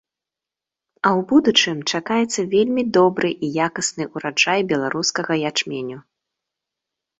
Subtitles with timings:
[1.01, 5.97] А ў будучым чакаецца вельмі добры і якасны ўраджай беларускага ячменю.